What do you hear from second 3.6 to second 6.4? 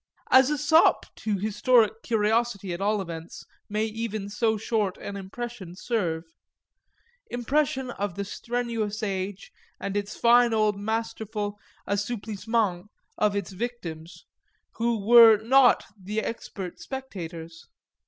may even so short an impression serve;